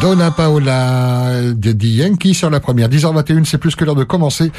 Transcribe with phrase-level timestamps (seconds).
[0.00, 2.88] Donna Paola de Yankee sur la première.
[2.88, 4.50] 10h21, c'est plus que l'heure de commencer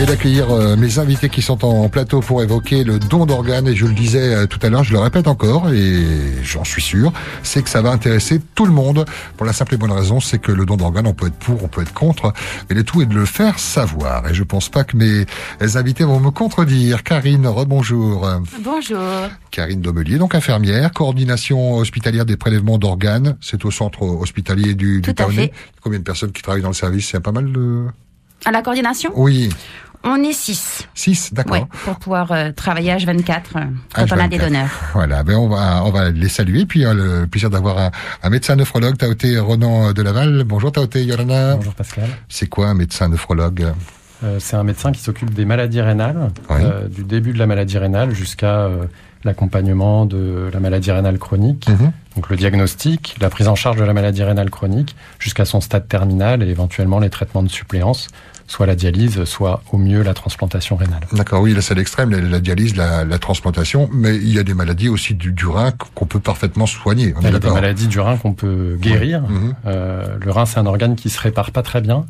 [0.00, 3.66] et d'accueillir euh, mes invités qui sont en plateau pour évoquer le don d'organes.
[3.66, 6.04] Et je le disais euh, tout à l'heure, je le répète encore, et
[6.44, 7.12] j'en suis sûr,
[7.42, 9.06] c'est que ça va intéresser tout le monde.
[9.36, 11.64] Pour la simple et bonne raison, c'est que le don d'organes, on peut être pour,
[11.64, 12.32] on peut être contre,
[12.68, 14.28] mais le tout est de le faire savoir.
[14.28, 15.26] Et je pense pas que mes
[15.76, 17.02] invités vont me contredire.
[17.02, 18.28] Karine, rebonjour.
[18.62, 19.00] Bonjour.
[19.50, 23.36] Karine Domelier, donc infirmière, coordination hospitalière des prélèvements d'organes.
[23.40, 25.14] C'est au centre hospitalier du, du
[25.82, 27.08] Combien de personnes qui travaillent dans le service?
[27.10, 27.86] C'est pas mal de...
[28.44, 29.12] À la coordination?
[29.14, 29.50] Oui.
[30.04, 30.86] On est 6.
[30.94, 31.66] 6, d'accord.
[31.84, 33.60] pour pouvoir euh, travailler H24 euh,
[33.92, 34.70] quand on a des donneurs.
[34.92, 36.64] Voilà, ben on va on va les saluer.
[36.64, 37.90] Puis a euh, le plaisir d'avoir un,
[38.22, 40.44] un, médecin nephrologue, Taoté Renan de Laval.
[40.44, 41.56] Bonjour Taoté Yorana.
[41.56, 42.08] Bonjour Pascal.
[42.28, 43.72] C'est quoi un médecin nephrologue
[44.38, 46.30] C'est un médecin qui s'occupe des maladies rénales,
[46.90, 48.70] du début de la maladie rénale jusqu'à
[49.26, 51.92] l'accompagnement de la maladie rénale chronique, mhm.
[52.14, 55.88] donc le diagnostic, la prise en charge de la maladie rénale chronique jusqu'à son stade
[55.88, 58.08] terminal et éventuellement les traitements de suppléance,
[58.46, 61.00] soit la dialyse, soit au mieux la transplantation rénale.
[61.12, 64.88] D'accord, oui, là c'est l'extrême, la, dialyse, la, transplantation, mais il y a des maladies
[64.88, 67.12] aussi du, du rein qu'on peut parfaitement soigner.
[67.20, 69.22] il y a des maladies du rein qu'on peut guérir.
[69.22, 69.54] Mhm.
[69.66, 72.06] Euh, le rein c'est un organe qui se répare pas très bien.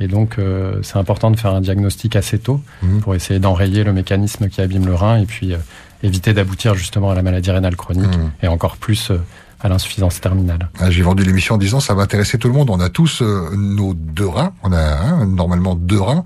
[0.00, 3.00] Et donc, euh, c'est important de faire un diagnostic assez tôt mhm.
[3.00, 5.58] pour essayer d'enrayer le mécanisme qui abîme le rein et puis euh,
[6.02, 8.44] éviter d'aboutir justement à la maladie rénale chronique mmh.
[8.44, 9.18] et encore plus euh,
[9.60, 10.68] à l'insuffisance terminale.
[10.78, 12.70] Ah, j'ai vendu l'émission en disant ça va intéresser tout le monde.
[12.70, 14.52] On a tous euh, nos deux reins.
[14.62, 16.24] On a hein, normalement deux reins.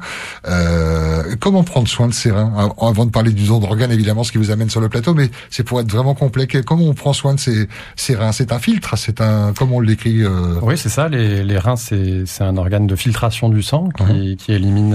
[0.48, 2.72] Euh, comment prendre soin de ces reins?
[2.80, 5.30] Avant de parler du don d'organes, évidemment, ce qui vous amène sur le plateau, mais
[5.48, 6.46] c'est pour être vraiment complet.
[6.46, 8.32] Comment on prend soin de ces, ces reins?
[8.32, 8.96] C'est un filtre?
[8.96, 10.58] C'est un comment on l'écrit euh...
[10.62, 11.08] Oui, c'est ça.
[11.08, 14.94] Les, les reins, c'est un organe de filtration du sang qui, qui élimine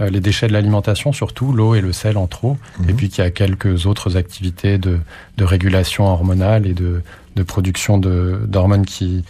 [0.00, 2.96] euh, les déchets de l'alimentation, surtout l'eau et le sel en trop, et mhm.
[2.96, 4.98] puis qu'il y a quelques autres activités de,
[5.36, 7.02] de régulation hormonale et de,
[7.36, 9.24] de production d'hormones qui,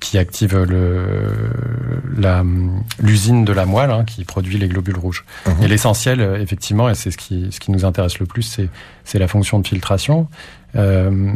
[0.00, 0.66] qui activent
[2.98, 5.24] l'usine de la moelle hein, qui produit les globules rouges.
[5.46, 5.62] Mhm.
[5.62, 8.60] Et l'essentiel, effectivement, et c'est ce qui, ce qui nous intéresse le plus,
[9.04, 10.28] c'est la fonction de filtration.
[10.74, 11.32] Euh,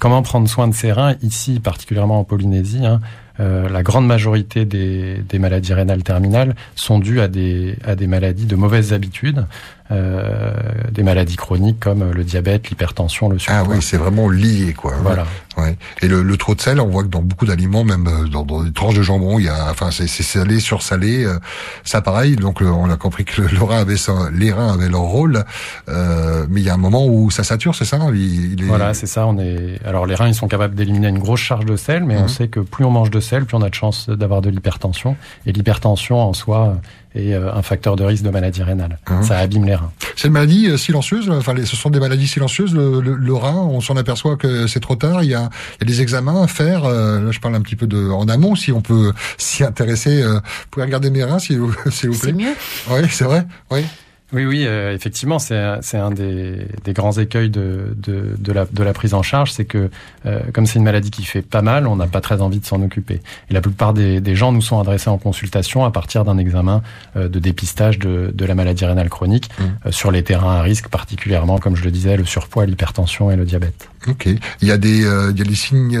[0.00, 3.00] comment prendre soin de ces reins ici, particulièrement en Polynésie hein,
[3.40, 8.08] euh, la grande majorité des, des, maladies rénales terminales sont dues à des, à des
[8.08, 9.46] maladies de mauvaises habitudes,
[9.90, 10.52] euh,
[10.90, 13.64] des maladies chroniques comme le diabète, l'hypertension, le surpoids.
[13.66, 14.94] Ah oui, c'est vraiment lié, quoi.
[15.02, 15.26] Voilà.
[15.56, 15.76] Ouais.
[16.02, 18.44] Et le, le, trop de sel, on voit que dans beaucoup d'aliments, même euh, dans,
[18.44, 21.24] dans, des tranches de jambon, il y a, enfin, c'est salé sur salé.
[21.24, 21.38] Euh,
[21.84, 22.36] ça, pareil.
[22.36, 25.44] Donc, on a compris que le, rein avait ça, les reins avaient leur rôle,
[25.88, 27.98] euh, mais il y a un moment où ça sature, c'est ça?
[28.12, 29.26] Il, Voilà, c'est ça.
[29.26, 29.80] On est.
[29.84, 32.28] Alors, les reins, ils sont capables d'éliminer une grosse charge de sel, mais on mhm.
[32.28, 35.16] sait que plus on mange de sel, plus on a de chances d'avoir de l'hypertension.
[35.46, 36.76] Et l'hypertension, en soi,
[37.14, 38.98] est euh, un facteur de risque de maladie rénale.
[39.08, 39.22] Mhm.
[39.22, 39.92] Ça abîme les reins.
[40.16, 41.30] C'est une maladie euh, silencieuse.
[41.30, 42.74] Enfin, ce sont des maladies silencieuses.
[42.74, 45.22] Le, le, rein, on s'en aperçoit que c'est trop tard.
[45.22, 46.84] Il y, a, il y a des examens à faire.
[46.84, 50.22] Euh, là, je parle un petit peu de en amont, si on peut s'y intéresser.
[50.22, 52.14] vous pouvez regarder mes reins, s'il vous, vous plaît.
[52.14, 52.54] C'est mieux.
[52.90, 53.46] Oui, c'est vrai.
[53.70, 53.84] Oui.
[54.32, 58.82] Oui, oui, euh, effectivement, c'est un des, des, grands écueils de, de, de, la, de
[58.82, 59.88] la prise en charge, c'est que
[60.26, 62.66] euh, comme c'est une maladie qui fait pas mal, on n'a pas très envie de
[62.66, 63.22] s'en occuper.
[63.48, 66.82] Et la plupart des, des, gens nous sont adressés en consultation à partir d'un examen
[67.16, 69.92] euh, de dépistage de, de, la maladie rénale chronique mmh.
[69.92, 73.46] sur les terrains à risque, particulièrement, comme je le disais, le surpoids, l'hypertension et le
[73.46, 73.88] diabète.
[74.06, 74.26] Ok.
[74.26, 75.98] Il y a des, il y a des signes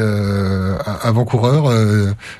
[1.02, 1.70] avant-coureurs,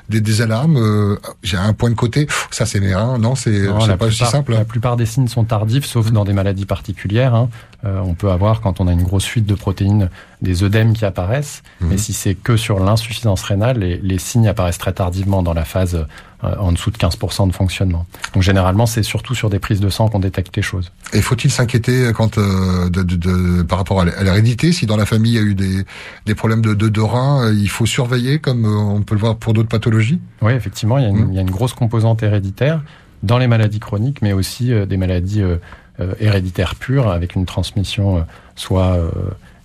[0.09, 1.17] des, des, alarmes.
[1.43, 2.27] J'ai un point de côté.
[2.51, 3.17] Ça, c'est mes reins.
[3.17, 4.53] Non, c'est pas aussi simple.
[4.53, 7.35] La plupart des signes sont tardifs sauf dans des maladies particulières.
[7.35, 7.49] Hein.
[7.85, 10.09] Euh, on peut avoir, quand on a une grosse fuite de protéines,
[10.41, 11.63] des œdèmes qui apparaissent.
[11.79, 11.89] Mhm.
[11.89, 15.95] Mais si c'est que sur l'insuffisance rénale, les, signes apparaissent très tardivement dans la phase
[15.95, 16.03] euh,
[16.41, 18.05] en dessous de 15% de fonctionnement.
[18.33, 20.91] Donc généralement, c'est surtout sur des prises de sang qu'on détecte les choses.
[21.13, 25.35] Et faut-il s'inquiéter quand euh, de, par rapport à l'hérédité Si dans la famille il
[25.35, 29.21] y a eu des, problèmes de, de, reins, il faut surveiller comme on peut le
[29.21, 30.19] voir pour d'autres pathologies?
[30.41, 31.29] Oui, effectivement, il y, a une, mhm.
[31.31, 32.81] il y a une grosse composante héréditaire
[33.23, 35.57] dans les maladies chroniques, mais aussi euh, des maladies euh,
[35.99, 38.25] euh, héréditaires pures, avec une transmission
[38.55, 38.97] soit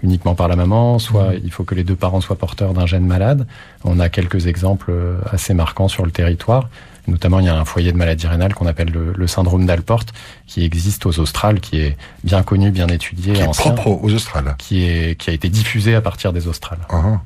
[0.04, 1.40] uniquement par la maman, soit mmh.
[1.44, 3.46] il faut que les deux parents soient porteurs d'un gène malade.
[3.82, 4.92] On a quelques exemples
[5.32, 6.68] assez marquants sur le territoire.
[7.06, 10.04] Notamment, il y a un foyer de maladie rénale qu'on appelle le, syndrome d'Alport,
[10.46, 14.54] qui existe aux Australes, qui est bien connu, bien étudié, qui est propre aux Australes,
[14.58, 16.80] qui est qui a été diffusé à partir des Australes.
[16.88, 17.18] Uh-huh.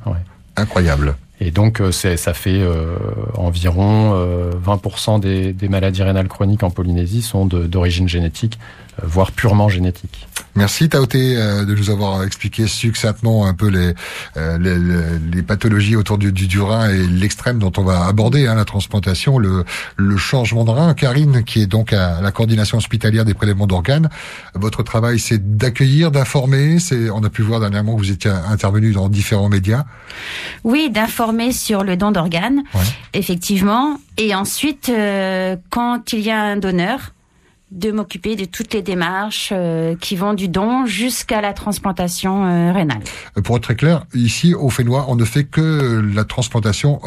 [0.56, 1.14] Incroyable.
[1.40, 2.96] Et donc, euh, ça fait euh,
[3.34, 4.12] environ
[4.64, 8.58] 20% euh, des, des, maladies rénales chroniques en Polynésie sont d'origine génétique,
[9.02, 10.26] voire purement génétique.
[10.54, 13.94] Merci Taoté de nous avoir expliqué succinctement un peu les,
[14.36, 14.78] les,
[15.32, 19.38] les pathologies autour du, du, rein et l'extrême dont on va aborder, hein, la transplantation,
[19.38, 19.64] le,
[19.96, 20.94] le changement de rein.
[20.94, 24.08] Karine, qui est donc à la coordination hospitalière des prélèvements d'organes,
[24.54, 26.78] votre travail c'est d'accueillir, d'informer.
[26.78, 29.84] C'est, on a pu voir dernièrement que vous étiez intervenu dans différents médias.
[30.64, 32.62] Oui, d'informer sur le don d'organes,
[33.12, 33.98] effectivement.
[34.16, 34.90] Et ensuite,
[35.70, 37.12] quand il y a un donneur,
[37.70, 42.72] de m'occuper de toutes les démarches euh, qui vont du don jusqu'à la transplantation euh,
[42.72, 43.00] rénale.
[43.36, 47.00] Euh, pour être très clair, ici au Fénois, on ne fait que la transplantation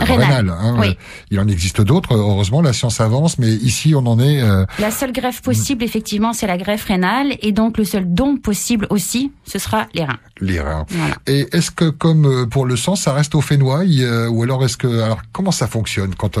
[0.00, 0.50] rénale.
[0.50, 0.76] Hein.
[0.78, 0.96] oui.
[1.30, 4.42] Il en existe d'autres, heureusement, la science avance, mais ici on en est.
[4.78, 8.86] La seule greffe possible, effectivement, c'est la greffe rénale, et donc le seul don possible
[8.90, 10.18] aussi, ce sera les reins.
[10.40, 10.86] Les reins.
[11.26, 13.82] Et est-ce que, comme pour le sang, ça reste au Fénois,
[14.30, 16.38] ou alors est-ce que, alors comment ça fonctionne quand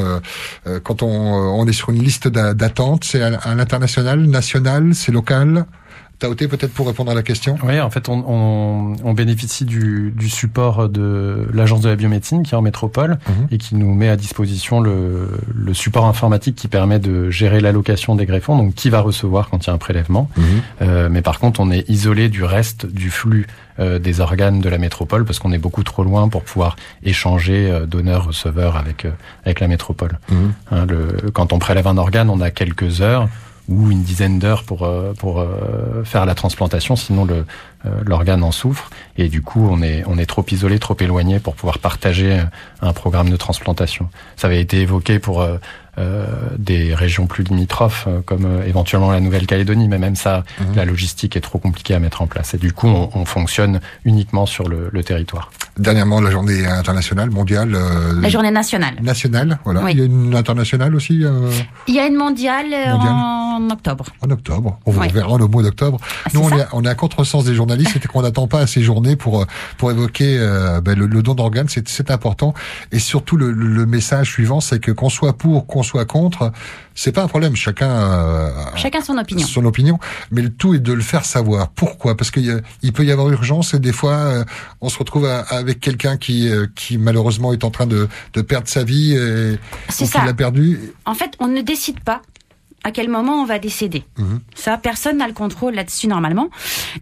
[0.84, 5.66] quand on, on est sur une liste d'attente, c'est à l'international, national, c'est local?
[6.20, 7.58] Taoté, peut-être pour répondre à la question?
[7.64, 12.42] Oui, en fait, on, on, on bénéficie du, du, support de l'Agence de la biomédecine
[12.42, 13.48] qui est en métropole mhm.
[13.50, 18.16] et qui nous met à disposition le, le, support informatique qui permet de gérer l'allocation
[18.16, 20.30] des greffons, donc qui va recevoir quand il y a un prélèvement.
[20.36, 20.44] Mhm.
[20.82, 23.46] Euh, mais par contre, on est isolé du reste du flux
[23.80, 27.70] euh, des organes de la métropole parce qu'on est beaucoup trop loin pour pouvoir échanger
[27.70, 29.10] euh, donneur-receveur avec, euh,
[29.44, 30.18] avec la métropole.
[30.30, 30.52] Mhm.
[30.70, 33.28] Hein, le, quand on prélève un organe, on a quelques heures
[33.70, 37.46] ou une dizaine d'heures pour euh, pour euh, faire la transplantation, sinon le
[38.04, 41.54] l'organe en souffre et du coup on est on est trop isolé, trop éloigné pour
[41.54, 42.38] pouvoir partager
[42.82, 44.10] un programme de transplantation.
[44.36, 45.42] Ça avait été évoqué pour
[46.00, 46.24] euh,
[46.56, 50.76] des régions plus limitrophes, euh, comme euh, éventuellement la Nouvelle-Calédonie, mais même ça, mhm.
[50.76, 52.54] la logistique est trop compliquée à mettre en place.
[52.54, 55.50] Et du coup, on, on fonctionne uniquement sur le, le, territoire.
[55.78, 57.76] Dernièrement, la journée internationale, mondiale.
[58.20, 58.94] la journée nationale.
[59.02, 59.90] Nationale, voilà.
[59.90, 61.24] Il y a une internationale aussi.
[61.88, 64.06] Il y a une mondiale, en octobre.
[64.22, 64.78] En octobre.
[64.86, 65.98] On vous verra le mois d'octobre.
[66.24, 68.66] Ah, Nous, on est, on est à contresens des journalistes, c'est qu'on n'attend pas à
[68.66, 69.46] ces journées pour
[69.78, 70.38] pour évoquer
[70.82, 71.68] ben, le, le, don d'organes.
[71.68, 72.54] C'est important.
[72.92, 76.52] Et surtout, le, le message suivant, c'est que qu'on soit pour, qu'on soit contre,
[76.94, 77.56] c'est pas un problème.
[77.56, 79.46] Chacun euh, chacun son opinion.
[79.46, 79.98] Son opinion,
[80.30, 81.70] mais le tout est de le faire savoir.
[81.70, 82.16] Pourquoi?
[82.16, 84.44] Parce qu'il il peut y avoir urgence et des fois euh,
[84.80, 88.68] on se retrouve avec quelqu'un qui euh, qui malheureusement est en train de, de perdre
[88.68, 89.58] sa vie et
[89.88, 90.92] qu'il l'a perdu.
[91.06, 92.22] En fait, on ne décide pas
[92.84, 94.04] à quel moment on va décéder.
[94.18, 94.40] Mhm.
[94.54, 96.48] Ça, personne n'a le contrôle là-dessus normalement.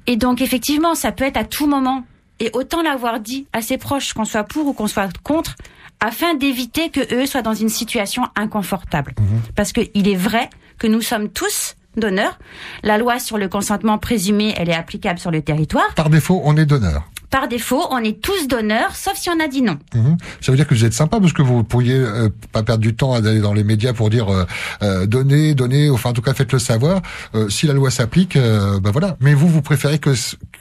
[0.06, 2.04] Et donc effectivement, ça peut être à tout moment.
[2.40, 5.56] Et autant l'avoir dit à ses proches, qu'on soit pour ou qu'on soit contre,
[6.00, 9.14] afin d'éviter que eux soient dans une situation inconfortable.
[9.18, 9.40] Mhm.
[9.56, 10.48] Parce qu'il est vrai
[10.78, 12.38] que nous sommes tous donneurs.
[12.82, 15.92] La loi sur le consentement présumé, elle est applicable sur le territoire.
[15.94, 17.08] Par défaut, on est donneur.
[17.30, 19.78] Par défaut, on est tous donneurs, sauf si on a dit non.
[19.94, 20.16] Mhm.
[20.40, 22.94] Ça veut dire que vous êtes sympa parce que vous pourriez euh, pas perdre du
[22.94, 24.44] temps à aller dans les médias pour dire euh,
[24.82, 27.02] euh donnez, donnez, enfin en tout cas faites-le savoir.
[27.34, 29.16] Euh, si la loi s'applique, ben voilà.
[29.20, 30.10] Mais vous, vous préférez que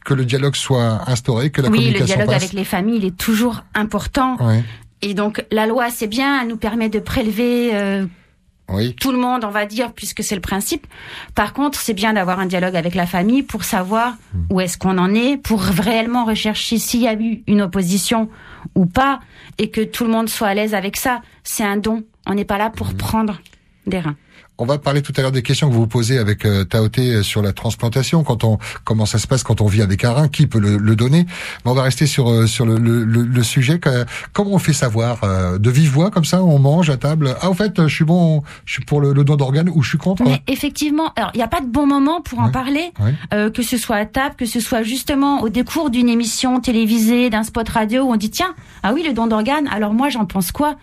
[0.03, 3.05] que le dialogue soit instauré, que la communication Oui, le dialogue avec les familles, il
[3.05, 4.37] est toujours important.
[4.39, 4.63] Oui.
[5.01, 8.05] Et donc la loi, c'est bien, elle nous permet de prélever euh,
[8.69, 8.95] oui.
[8.95, 10.87] tout le monde, on va dire, puisque c'est le principe.
[11.35, 14.53] Par contre, c'est bien d'avoir un dialogue avec la famille pour savoir hmm.
[14.53, 18.29] où est-ce qu'on en est, pour réellement rechercher s'il y a eu une opposition
[18.75, 19.19] ou pas,
[19.57, 21.21] et que tout le monde soit à l'aise avec ça.
[21.43, 22.03] C'est un don.
[22.25, 22.97] On n'est pas là pour hmm.
[22.97, 23.41] prendre
[23.85, 24.17] des reins.
[24.59, 27.13] On va parler tout à l'heure des questions que vous vous posez avec euh, Taoté
[27.13, 28.23] euh, sur la transplantation.
[28.23, 30.95] Quand on comment ça se passe quand on vit avec un rein, qui peut le,
[30.95, 31.27] donner
[31.63, 33.79] Mais on va rester sur euh, sur le, le, le, sujet.
[34.33, 37.35] comment on fait savoir euh, de vive voix comme ça On mange à table.
[37.41, 39.97] Ah, en fait, je suis bon, je suis pour le, don d'organes ou je suis
[39.99, 40.23] contre.
[40.23, 42.91] Mais effectivement, alors il n'y a pas de bon moment pour en parler,
[43.31, 47.43] que ce soit à table, que ce soit justement au décours d'une émission télévisée, d'un
[47.43, 49.67] spot radio où on dit tiens, ah oui, le don d'organes.
[49.67, 50.77] Alors moi, j'en pense quoi?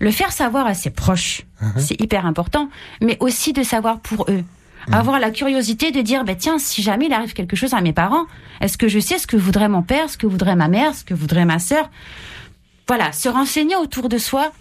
[0.00, 1.78] Le faire savoir à ses proches Uh-huh.
[1.78, 2.68] C'est hyper important,
[3.00, 4.42] mais aussi de savoir pour eux.
[4.88, 4.94] Uh-huh.
[4.94, 7.92] Avoir la curiosité de dire, bah, tiens, si jamais il arrive quelque chose à mes
[7.92, 8.26] parents,
[8.60, 11.04] est-ce que je sais ce que voudrait mon père, ce que voudrait ma mère, ce
[11.04, 11.90] que voudrait ma sœur?
[12.86, 14.52] Voilà, se renseigner autour de soi,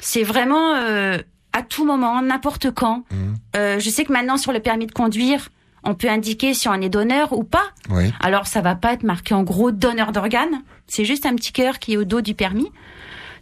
[0.00, 1.18] c'est vraiment euh,
[1.52, 3.04] à tout moment, n'importe quand.
[3.12, 3.14] Uh-huh.
[3.56, 5.48] Euh, je sais que maintenant sur le permis de conduire,
[5.84, 7.72] on peut indiquer si on est donneur ou pas.
[8.20, 11.78] Alors ça va pas être marqué en gros donneur d'organes, c'est juste un petit cœur
[11.78, 12.70] qui est au dos du permis.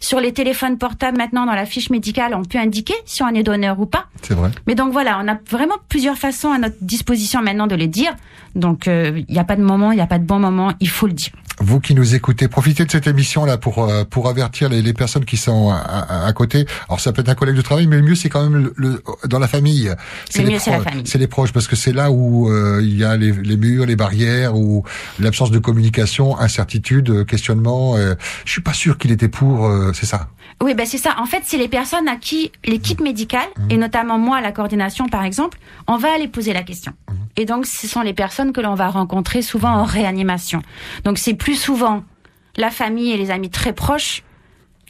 [0.01, 3.43] Sur les téléphones portables, maintenant, dans la fiche médicale, on peut indiquer si on est
[3.43, 4.07] donneur ou pas.
[4.23, 4.51] C'est vrai.
[4.67, 8.15] Mais donc voilà, on a vraiment plusieurs façons à notre disposition maintenant de le dire.
[8.55, 10.73] Donc il euh, n'y a pas de moment, il n'y a pas de bon moment,
[10.81, 11.33] il faut le dire.
[11.59, 14.93] Vous qui nous écoutez, profitez de cette émission là pour euh, pour avertir les, les
[14.93, 16.67] personnes qui sont à, à, côté.
[16.87, 19.03] Alors ça peut être un collègue de travail, mais le mieux c'est quand même le,
[19.27, 19.91] dans la famille.
[20.29, 23.17] C'est les, proches, c'est les proches parce que c'est là où euh, il y a
[23.17, 24.85] les, les, murs, les barrières, ou
[25.19, 27.97] l'absence de communication, incertitude, questionnement.
[27.97, 29.67] Euh, je suis pas sûr qu'il était pour.
[29.95, 30.29] C'est ça.
[30.63, 31.17] Oui, ben c'est ça.
[31.19, 33.71] En fait, c'est les personnes à qui l'équipe médicale, mmh.
[33.71, 36.93] et notamment moi, la coordination par exemple, on va aller poser la question.
[37.09, 37.13] Mmh.
[37.37, 40.63] Et donc, ce sont les personnes que l'on va rencontrer souvent en réanimation.
[41.05, 42.05] Donc, c'est plus souvent
[42.57, 44.23] la famille et les amis très proches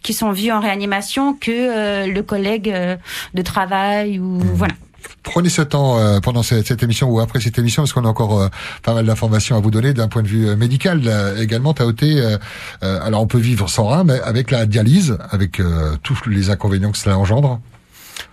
[0.02, 2.96] qui sont vus en réanimation que euh, le collègue euh,
[3.34, 4.52] de travail ou mmh.
[4.54, 4.74] voilà.
[5.22, 8.40] Prenez ce temps euh, pendant cette, émission ou après cette émission parce qu'on a encore
[8.40, 8.48] euh,
[8.82, 11.02] pas mal d'informations à vous donner d'un point de vue médical
[11.38, 11.74] également.
[11.74, 11.86] T'as
[12.82, 15.60] alors on peut vivre sans rein, mais avec la dialyse, avec
[16.02, 17.60] tous les inconvénients que cela engendre.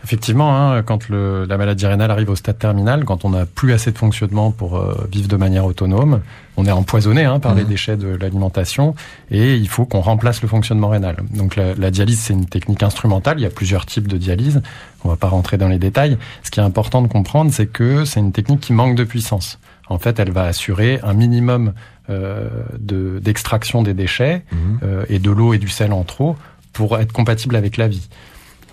[0.03, 3.71] Effectivement, hein, quand le, la maladie rénale arrive au stade terminal, quand on n'a plus
[3.71, 6.19] assez de fonctionnement pour euh, vivre de manière autonome,
[6.57, 7.67] on est empoisonné hein, par les mmh.
[7.67, 8.95] déchets de l'alimentation
[9.31, 11.17] et il faut qu'on remplace le fonctionnement rénal.
[11.33, 13.39] Donc la, la dialyse, c'est une technique instrumentale.
[13.39, 14.61] Il y a plusieurs types de dialyse.
[15.05, 16.17] On va pas rentrer dans les détails.
[16.43, 19.57] Ce qui est important de comprendre, c'est que c'est une technique qui manque de puissance.
[19.87, 21.73] En fait, elle va assurer un minimum
[22.09, 24.55] euh, d'extraction des déchets mmh.
[24.83, 26.35] euh, et de l'eau et du sel en trop
[26.73, 28.09] pour être compatible avec la vie.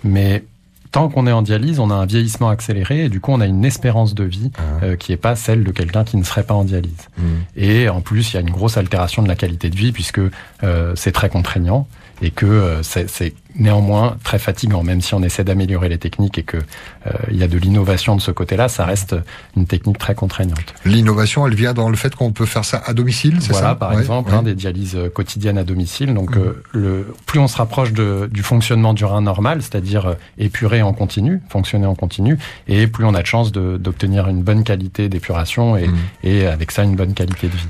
[0.03, 0.43] Mais
[0.91, 3.45] tant qu'on est en dialyse, on a un vieillissement accéléré et du coup, on a
[3.45, 4.83] une espérance de vie ah.
[4.83, 7.09] euh, qui n'est pas celle de quelqu'un qui ne serait pas en dialyse.
[7.17, 7.23] Mmh.
[7.55, 10.21] Et en plus, il y a une grosse altération de la qualité de vie puisque
[10.63, 11.87] euh, c'est très contraignant
[12.21, 16.43] et que euh, c'est néanmoins très fatigant, même si on essaie d'améliorer les techniques et
[16.43, 19.15] que euh, il y a de l'innovation de ce côté-là, ça reste
[19.57, 20.73] une technique très contraignante.
[20.85, 23.75] L'innovation, elle vient dans le fait qu'on peut faire ça à domicile, c'est voilà, ça
[23.75, 26.13] par exemple, Hein, des dialyses euh, quotidiennes à domicile.
[26.13, 26.53] Donc, mmh.
[26.73, 31.41] le plus on se rapproche de, du fonctionnement du rein normal, c'est-à-dire épurer en continu,
[31.49, 32.37] fonctionner en continu,
[32.67, 35.95] et plus on a de chances d'obtenir une bonne qualité d'épuration et, mmh.
[36.23, 37.67] et avec ça une bonne qualité de vie.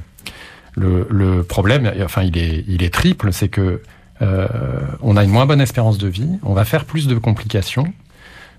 [0.75, 3.81] Le, le problème, enfin, il est, il est triple, c'est que euh,
[4.21, 7.91] on a une moins bonne espérance de vie, on va faire plus de complications,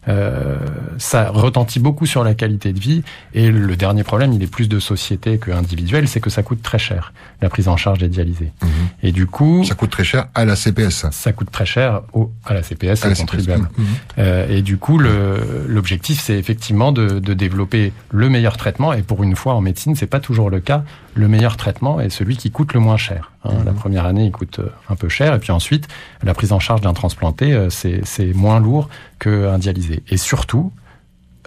[0.09, 0.57] euh,
[0.99, 3.03] ça retentit beaucoup sur la qualité de vie.
[3.35, 6.63] Et le dernier problème, il est plus de société que individuel, c'est que ça coûte
[6.63, 8.53] très cher, la prise en charge des dialysés.
[8.63, 8.69] Mhm.
[9.03, 9.65] Et du coup...
[9.65, 11.07] Ça coûte très cher à la CPS.
[11.11, 13.69] Ça coûte très cher au, à la CPS, à contribuable.
[13.77, 13.87] Mhm.
[14.19, 18.93] Euh, et du coup, l'objectif, c'est effectivement de, de, développer le meilleur traitement.
[18.93, 20.85] Et pour une fois, en médecine, c'est pas toujours le cas.
[21.15, 23.33] Le meilleur traitement est celui qui coûte le moins cher.
[23.45, 23.53] Hein.
[23.59, 23.65] Mhm.
[23.67, 25.35] La première année, il coûte euh, un peu cher.
[25.35, 25.89] Et puis ensuite,
[26.23, 29.92] la prise en charge d'un transplanté, euh, c'est moins lourd qu'un dialysé.
[30.09, 30.73] Et surtout,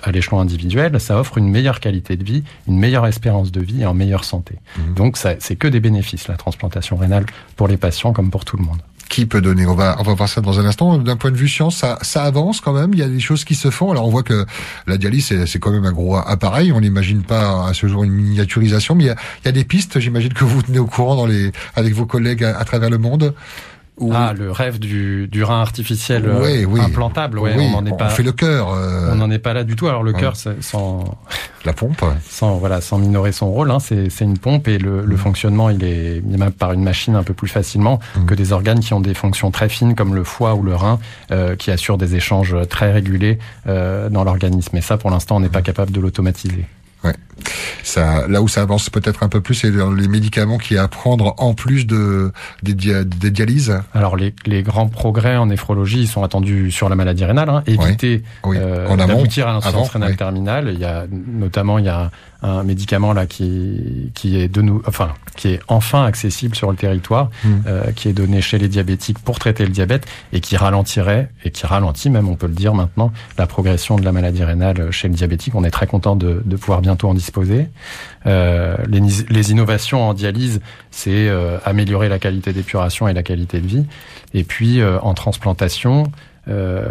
[0.04, 3.82] à l'échelon individuel, ça offre une meilleure qualité de vie, une meilleure espérance de vie
[3.82, 4.56] et en meilleure santé.
[4.78, 4.94] Mhm.
[4.96, 7.25] Donc, c'est que des bénéfices, la transplantation rénale,
[7.56, 9.66] pour les patients comme pour tout le monde qui peut donner?
[9.66, 10.98] On va on va voir ça dans un instant.
[10.98, 12.92] D'un point de vue science, ça, ça avance quand même?
[12.94, 13.92] Il y a des choses qui se font?
[13.92, 14.46] Alors on voit que
[14.88, 16.72] la dialyse c'est quand même un gros appareil.
[16.72, 19.52] On n'imagine pas à ce jour une miniaturisation, mais il y a, il y a
[19.52, 20.00] des pistes.
[20.00, 23.34] J'imagine que vous tenez au courant dans les avec vos collègues à travers le monde.
[24.12, 27.40] Ah, le rêve du, du rein artificiel euh, implantable.
[27.40, 28.08] Ouais, on en est pas.
[28.08, 28.74] On fait le cœur.
[28.74, 29.12] Euh.
[29.14, 29.88] On n'en est pas là du tout.
[29.88, 31.18] Alors le cœur, sans
[31.64, 35.02] la pompe, sans voilà, sans minorer son rôle, hein, c'est c'est une pompe et le,
[35.02, 35.18] le, mm.
[35.18, 38.25] fonctionnement, il est même par une machine un peu plus facilement mm.
[38.25, 41.00] que des organes qui ont des fonctions très fines comme le foie ou le rein,
[41.32, 44.75] euh, qui assurent des échanges très régulés euh, dans l'organisme.
[44.78, 45.64] Et ça, pour l'instant, on n'est pas mm.
[45.64, 46.66] capable de l'automatiser.
[47.04, 47.14] Ouais.
[47.84, 50.88] Ça, là où ça avance peut-être un peu plus, c'est dans les médicaments qui à
[50.88, 52.32] prendre en plus de
[52.63, 53.80] des, des dialyses.
[53.94, 57.50] Alors les, les, grands progrès en néphrologie ils sont attendus sur la maladie rénale.
[57.50, 57.63] Hein.
[57.68, 60.72] Éviter euh, d'aboutir à l'insuffisance rénale terminale.
[60.74, 62.10] Il y a notamment il y a
[62.42, 66.77] un médicament là qui qui est de nous, enfin qui est enfin accessible sur le
[66.77, 67.50] territoire, mmh.
[67.68, 71.51] euh, qui est donné chez les diabétiques pour traiter le diabète et qui ralentirait et
[71.51, 75.08] qui ralentit même, on peut le dire maintenant, la progression de la maladie rénale chez
[75.08, 75.56] le diabétique.
[75.56, 77.70] On est très content de, de pouvoir bientôt en disposer.
[78.25, 83.60] Euh, les, les, innovations en dialyse, c'est euh, améliorer la qualité d'épuration et la qualité
[83.60, 83.86] de vie.
[84.34, 86.12] Et puis euh, en transplantation,
[86.48, 86.86] euh,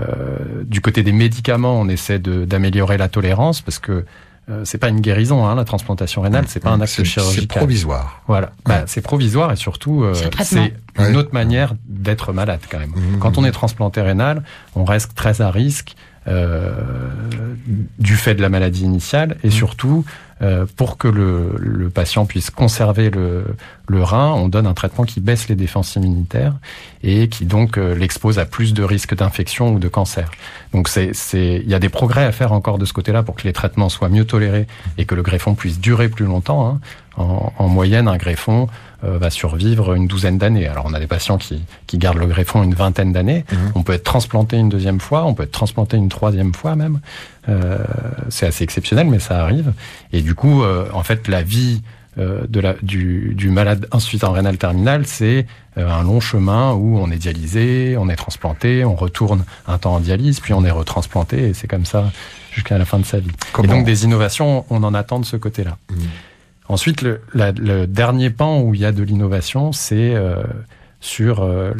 [0.65, 4.05] du côté des médicaments, on essaie d'améliorer la tolérance parce que
[4.51, 7.47] euh, c'est pas une guérison, hein, la transplantation rénale, c'est pas un acte chirurgical.
[7.51, 8.23] C'est provisoire.
[8.27, 10.13] Voilà, bah, c'est provisoire et surtout euh,
[10.43, 12.91] c'est une autre manière d'être malade quand même.
[12.91, 13.19] Mmh.
[13.21, 14.43] Quand on est transplanté rénal,
[14.75, 19.51] on reste très à risque euh, du fait de la maladie initiale et mmh.
[19.51, 20.05] surtout
[20.43, 23.45] euh, pour que le, le, patient puisse conserver le,
[23.87, 26.55] le, rein, on donne un traitement qui baisse les défenses immunitaires
[27.05, 30.31] et qui donc euh, l'expose à plus de risques d'infection ou de cancer.
[30.73, 33.45] Donc c'est, il y a des progrès à faire encore de ce côté-là pour que
[33.45, 34.67] les traitements soient mieux tolérés
[34.99, 36.69] et que le greffon puisse durer plus longtemps.
[36.69, 36.81] Hein.
[37.17, 38.67] En, en, moyenne, un greffon
[39.05, 40.67] euh, va survivre une douzaine d'années.
[40.67, 43.45] Alors on a des patients qui, qui gardent le greffon une vingtaine d'années.
[43.51, 43.57] Mmh.
[43.77, 47.01] On peut être transplanté une deuxième fois, on peut être transplanté une troisième fois même.
[47.49, 47.79] Euh,
[48.29, 49.73] c'est assez exceptionnel, mais ça arrive.
[50.13, 51.83] Et du coup, euh, en fait, la vie
[52.17, 57.11] euh, de la, du, du malade insuffisant rénal terminal, c'est un long chemin où on
[57.11, 61.49] est dialysé, on est transplanté, on retourne un temps en dialyse, puis on est retransplanté,
[61.49, 62.13] et c'est comme ça
[62.53, 63.33] jusqu'à la fin de sa vie.
[63.63, 65.77] et donc des innovations, on en attend de ce côté-là.
[65.91, 65.95] Mmh.
[66.69, 70.15] Ensuite, le, dernier pan où il y a de l'innovation, c'est
[71.05, 71.73] sur euh,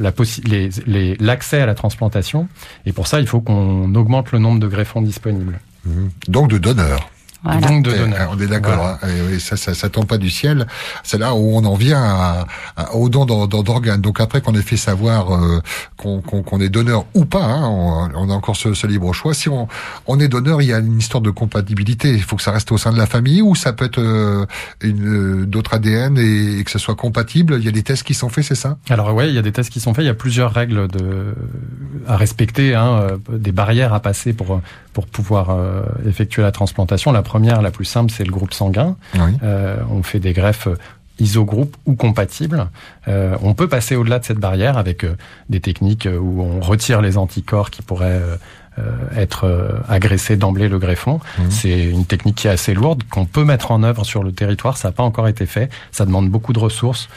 [1.19, 2.47] l'accès à la transplantation.
[2.85, 5.59] Et pour ça, il faut qu'on augmente le nombre de greffons disponibles.
[5.87, 6.09] Mmh.
[6.29, 7.09] Donc de donneurs.
[7.45, 8.31] Donc de donneurs.
[8.33, 8.99] On est d'accord.
[9.03, 9.09] Hein.
[9.31, 10.67] Oui, ça, ça, ça tombe pas du ciel.
[11.03, 12.47] C'est là où on en vient à,
[12.95, 14.01] au don d'organes.
[14.01, 15.61] Donc après qu'on ait fait savoir euh,
[15.97, 19.35] qu'on est donneur ou pas, hein, on, a encore ce, ce, libre choix.
[19.35, 19.69] Si on,
[20.07, 22.13] on est donneur, il y a une histoire de compatibilité.
[22.13, 24.47] Il faut que ça reste au sein de la famille ou ça peut être euh,
[24.81, 27.57] une d'autres ADN et, et, que ce soit compatible.
[27.59, 28.79] Il y a des tests qui sont faits, c'est ça?
[28.89, 30.05] Alors ouais, il y a des tests qui sont faits.
[30.05, 31.35] Il y a plusieurs règles de
[32.07, 34.61] à respecter, hein, euh, des barrières à passer pour
[34.93, 37.13] pour pouvoir euh, effectuer la transplantation.
[37.13, 38.97] La première, la plus simple, c'est le groupe sanguin.
[39.43, 40.69] Euh, on fait des greffes
[41.19, 42.71] isogroupes ou compatibles.
[43.09, 45.05] Euh, on peut passer au-delà de cette barrière avec
[45.49, 48.23] des techniques où on retire les anticorps qui pourraient
[49.17, 51.21] être agressés d'emblée le greffon.
[51.39, 51.43] Mmh.
[51.51, 54.77] C'est une technique qui est assez lourde, qu'on peut mettre en œuvre sur le territoire.
[54.77, 55.71] Ça n'a pas encore été fait.
[55.93, 57.09] Ça demande beaucoup de ressources,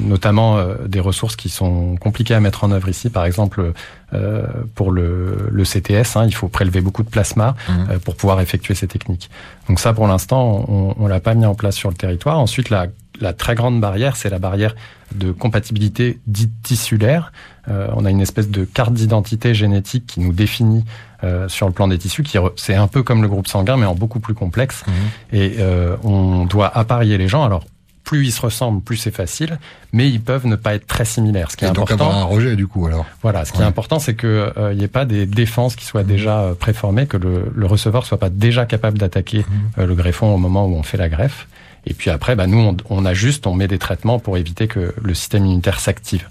[0.00, 3.08] notamment des ressources qui sont compliquées à mettre en œuvre ici.
[3.08, 3.72] Par exemple,
[4.14, 4.42] euh,
[4.74, 6.16] pour le, le CTS.
[6.16, 7.72] Hein, il faut prélever beaucoup de plasma mmh.
[7.72, 9.30] euh, pour pouvoir effectuer ces techniques.
[9.68, 12.38] Donc ça, pour l'instant, on, on l'a pas mis en place sur le territoire.
[12.38, 12.88] Ensuite, la,
[13.20, 14.74] la très grande barrière, c'est la barrière
[15.16, 17.32] de compatibilité dite tissulaire.
[17.68, 20.84] Euh, on a une espèce de carte d'identité génétique qui nous définit
[21.24, 23.86] euh, sur le plan des tissus, qui c'est un peu comme le groupe sanguin, mais
[23.86, 24.84] en beaucoup plus complexe.
[24.86, 25.36] Mmh.
[25.36, 27.44] Et euh, on doit apparier les gens.
[27.44, 27.64] Alors
[28.04, 29.58] plus ils se ressemblent, plus c'est facile,
[29.92, 31.50] mais ils peuvent ne pas être très similaires.
[31.50, 32.10] Ce qui est donc important.
[32.10, 33.06] avoir un rejet du coup alors.
[33.22, 35.84] Voilà, ce qui est important, c'est que il euh, n'y ait pas des défenses qui
[35.84, 39.44] soient déjà euh, préformées, que le, le, receveur soit pas déjà capable d'attaquer mhm.
[39.78, 41.48] euh, le greffon au moment où on fait la greffe.
[41.86, 44.94] Et puis après, bah, nous, on, on ajuste, on met des traitements pour éviter que
[45.02, 46.28] le système immunitaire s'active.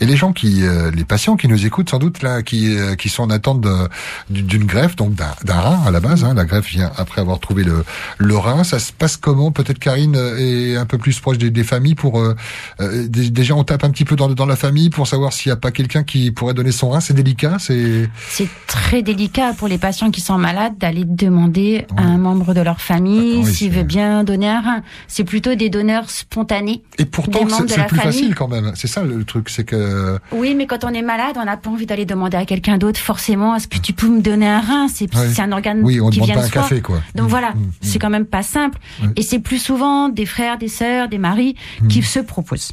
[0.00, 2.96] Et les gens qui, euh, les patients qui nous écoutent sans doute là, qui, euh,
[2.96, 3.64] qui sont en attente
[4.28, 6.24] d'une greffe, donc d'un rein à la base.
[6.24, 7.84] Hein, la greffe vient après avoir trouvé le,
[8.18, 8.64] le rein.
[8.64, 9.52] Ça se passe comment?
[9.52, 12.34] Peut-être Karine est un peu plus proche des, des familles pour euh,
[12.80, 15.54] euh déjà on tape un petit peu dans, dans la famille pour savoir s'il n'y
[15.54, 17.00] a pas quelqu'un qui pourrait donner son rein.
[17.00, 17.56] C'est délicat.
[17.58, 22.52] C'est c'est très délicat pour les patients qui sont malades d'aller demander à un membre
[22.52, 24.82] de leur famille ah s'il veut bien donner un rein.
[25.08, 26.82] C'est plutôt des donneurs spontanés.
[26.98, 28.72] Et pourtant c'est plus facile quand même.
[28.74, 30.18] C'est ça le truc c'est que.
[30.32, 33.00] Oui, mais quand on est malade, on n'a pas envie d'aller demander à quelqu'un d'autre
[33.00, 33.54] forcément.
[33.54, 34.86] Est-ce que tu peux me donner un rein?
[34.88, 37.00] C'est un organe oui, on qui demande vient pas un café, quoi.
[37.14, 37.70] Donc voilà, mmh, mmh.
[37.82, 38.78] c'est quand même pas simple.
[39.16, 41.56] Et c'est plus souvent des frères, des sœurs, des maris
[41.88, 42.72] qui se proposent.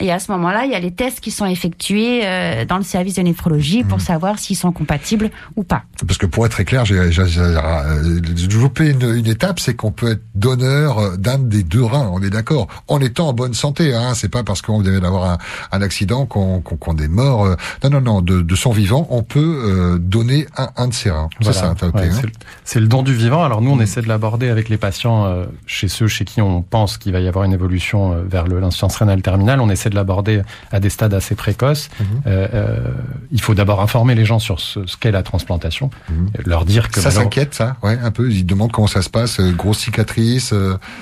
[0.00, 2.84] Et à ce moment-là, il y a les tests qui sont effectués euh, dans le
[2.84, 4.02] service de néphrologie pour mmh.
[4.02, 5.82] savoir s'ils sont compatibles ou pas.
[6.06, 10.12] Parce que pour être très clair, j'ai euh, développé une, une étape, c'est qu'on peut
[10.12, 12.08] être donneur euh, d'un des deux reins.
[12.12, 13.94] On est d'accord, en étant en bonne santé.
[13.94, 15.38] Hein, c'est pas parce qu'on vient d'avoir un,
[15.72, 17.56] un, accident qu'on qu'on est mort.
[17.82, 18.22] Non, non, non.
[18.22, 21.28] De, de son vivant, on peut donner un, un de ses reins.
[21.40, 21.74] C'est ça.
[21.82, 22.28] Ouais, hein.
[22.64, 23.42] c'est le, don du vivant.
[23.42, 23.82] Alors nous, on mmh.
[23.82, 27.28] essaie de l'aborder avec les patients chez ceux chez qui on pense qu'il va y
[27.28, 31.34] avoir une évolution vers l'insuffisance rénale terminale on essaie de l'aborder à des stades assez
[31.34, 31.88] précoces.
[32.00, 32.06] Mhm.
[32.26, 32.76] Euh, euh,
[33.30, 36.28] il faut d'abord informer les gens sur ce, qu'est la transplantation, mhm.
[36.44, 38.30] leur dire que ça s'inquiète, ça, ouais, un peu.
[38.30, 40.54] Ils demandent comment ça se passe, euh, grosse cicatrice.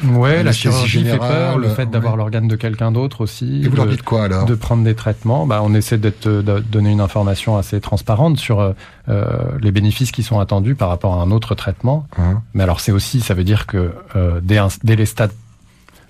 [0.04, 3.62] ouais, la chirurgie fait peur, le fait d'avoir l'organe de quelqu'un d'autre aussi.
[3.64, 5.46] Et vous leur dites quoi alors De prendre des traitements.
[5.46, 8.74] Bah, on essaie d'être de donner une information assez transparente sur
[9.08, 12.06] les bénéfices qui sont attendus par rapport à un autre traitement.
[12.18, 12.42] Hein.
[12.54, 13.92] Mais alors c'est aussi, ça veut dire que
[14.42, 15.32] dès, dès les stades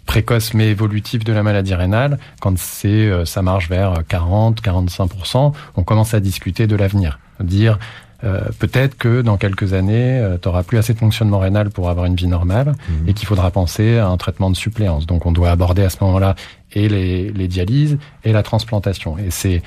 [0.06, 5.82] précoce mais évolutif de la maladie rénale, quand c'est euh, ça marche vers 40-45%, on
[5.82, 7.18] commence à discuter de l'avenir.
[7.40, 7.78] Dire
[8.24, 11.90] euh, peut-être que dans quelques années, euh, tu n'auras plus assez de fonctionnement rénal pour
[11.90, 13.08] avoir une vie normale mmh.
[13.08, 15.06] et qu'il faudra penser à un traitement de suppléance.
[15.06, 16.34] Donc on doit aborder à ce moment-là
[16.72, 19.18] et les, les dialyses et la transplantation.
[19.18, 19.62] Et c'est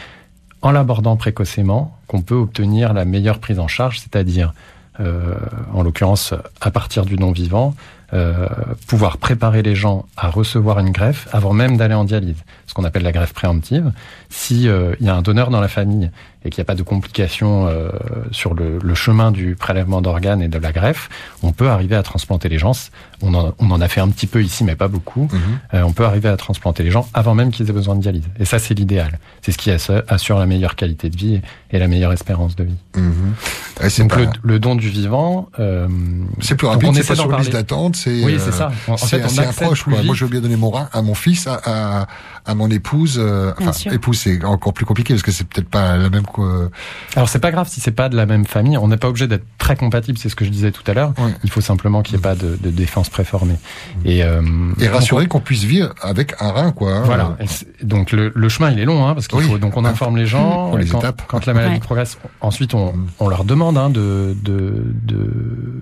[0.62, 4.54] en l'abordant précocement qu'on peut obtenir la meilleure prise en charge, c'est-à-dire,
[5.00, 5.36] euh,
[5.74, 7.76] en l'occurrence, à partir du non-vivant,
[8.14, 8.48] euh,
[8.88, 12.84] pouvoir préparer les gens à recevoir une greffe avant même d'aller en dialyse, ce qu'on
[12.84, 13.92] appelle la greffe préemptive.
[14.30, 16.10] Si euh, il y a un donneur dans la famille
[16.46, 17.90] et qu'il n'y a pas de complications euh,
[18.32, 21.10] sur le, le, chemin du prélèvement d'organes et de la greffe,
[21.44, 22.72] on peut arriver à transplanter les gens.
[23.22, 25.28] On en, on en a fait un petit peu ici, mais pas beaucoup.
[25.32, 25.40] Mhm.
[25.74, 28.24] Euh, on peut arriver à transplanter les gens avant même qu'ils aient besoin de dialyse.
[28.40, 29.20] Et ça, c'est l'idéal.
[29.42, 31.42] C'est ce qui assure la meilleure qualité de vie
[31.72, 32.78] et la meilleure espérance de vie.
[33.82, 34.08] Mhm.
[34.08, 35.88] donc le, le, don du vivant, euh,
[36.42, 36.94] c'est plus rapide.
[36.94, 37.96] C'est pas sur liste d'attente.
[37.96, 38.72] C'est oui, c'est ça.
[38.88, 39.86] En, fait, on approche.
[39.88, 42.08] Moi, je veux bien donner mon rein à mon fils, à, à,
[42.46, 43.20] à mon épouse.
[43.60, 46.26] enfin, épouse, c'est encore plus compliqué parce que c'est peut-être pas la même
[47.16, 48.78] alors c'est pas grave si c'est pas de la même famille.
[48.78, 50.18] On n'est pas obligé d'être très compatible.
[50.18, 51.14] C'est ce que je disais tout à l'heure.
[51.44, 53.56] Il faut simplement qu'il n'y ait pas de, de, défense préformée.
[54.06, 54.42] Et, euh,
[54.80, 56.94] et rassurer qu'on puisse vivre avec un rein, quoi.
[56.94, 57.04] Hein.
[57.06, 57.38] Voilà.
[57.84, 60.26] donc le, le, chemin il est long, hein, parce qu'il faut donc on informe les
[60.26, 60.76] gens.
[60.76, 61.22] les quand, étapes.
[61.28, 63.08] quand la maladie progresse, ensuite on, mm.
[63.20, 65.32] on leur demande hein, de, de, de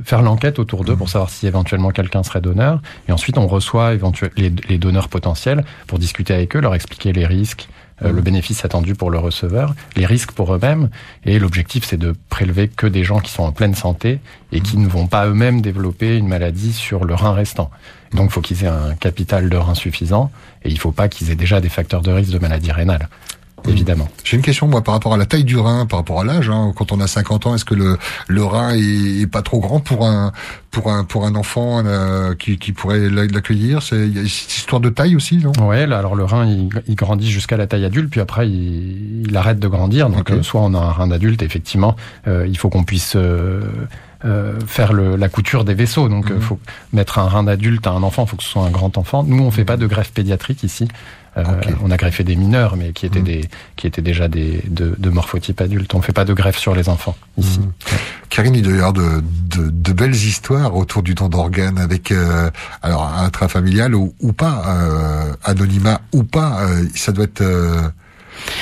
[0.03, 2.81] faire l'enquête autour d'eux pour savoir si éventuellement quelqu'un serait donneur.
[3.07, 3.93] Et ensuite on reçoit
[4.35, 7.67] les, les donneurs potentiels pour discuter avec eux, leur expliquer les risques
[8.01, 10.89] le bénéfice attendu pour le receveur, les risques pour eux-mêmes.
[11.25, 14.19] Et l'objectif, c'est de prélever que des gens qui sont en pleine santé
[14.51, 17.71] et qui ne vont pas eux-mêmes développer une maladie sur le rein restant.
[18.13, 20.31] Donc, il faut qu'ils aient un capital de rein suffisant
[20.63, 23.09] et il ne faut pas qu'ils aient déjà des facteurs de risque de maladie rénale.
[23.67, 23.71] Mmh.
[23.71, 24.07] évidemment.
[24.23, 26.49] J'ai une question moi par rapport à la taille du rein, par rapport à l'âge.
[26.49, 26.73] Hein.
[26.75, 30.05] Quand on a 50 ans, est-ce que le, le rein est, pas trop grand pour
[30.05, 30.31] un
[30.71, 33.81] pour un pour un enfant euh, qui, qui pourrait l'accueillir?
[33.81, 35.51] C'est il y a une histoire de taille aussi, non?
[35.67, 39.67] Ouais, alors le rein il, grandit jusqu'à la taille adulte, puis après il, arrête de
[39.67, 40.09] grandir.
[40.09, 41.95] Donc euh, soit on a un rein d'adulte, effectivement,
[42.27, 43.17] euh, il faut qu'on puisse
[44.65, 46.09] faire le, la couture des vaisseaux.
[46.09, 46.41] Donc, il mmh.
[46.41, 46.59] faut
[46.91, 48.23] mettre un rein d'adulte à un enfant.
[48.25, 49.23] Il faut que ce soit un grand enfant.
[49.23, 50.87] Nous, on fait pas de greffe pédiatrique ici.
[51.37, 51.43] Euh,
[51.83, 53.23] on a greffé des mineurs, mais qui étaient, mm.
[53.23, 53.41] des,
[53.75, 55.93] qui étaient déjà des, de, de morphotype adulte.
[55.93, 57.59] On ne fait pas de greffe sur les enfants ici.
[57.59, 57.71] Mmh.
[58.29, 62.11] Karine, il doit y avoir de, de, de, belles histoires autour du don d'organes avec
[62.11, 62.49] euh,
[62.81, 66.61] alors intrafamilial ou, ou pas, euh, anonymat ou pas.
[66.61, 67.43] Euh, ça doit être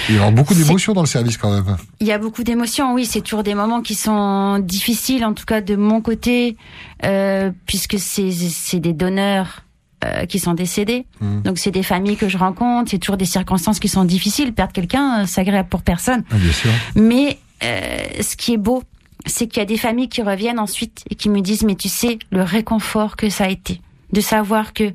[0.10, 1.78] il y a beaucoup d'émotions dans le service quand même.
[2.00, 3.06] Il y a beaucoup d'émotions, oui.
[3.06, 6.58] C'est toujours des moments qui sont difficiles, en tout cas de mon côté,
[7.04, 9.65] euh, puisque c'est des donneurs
[10.06, 11.06] euh, qui sont décédés.
[11.20, 11.42] Mmh.
[11.42, 14.54] Donc c'est des familles que je rencontre, c'est toujours des circonstances qui sont difficiles.
[14.54, 16.24] Perdre quelqu'un, euh, c'est agréable pour personne.
[16.32, 16.70] Ah, bien sûr.
[16.96, 18.84] Mais euh, ce qui est beau,
[19.26, 21.90] c'est qu'il y a des familles qui reviennent ensuite et qui me disent mais tu
[21.90, 24.94] sais le réconfort que ça a été de savoir que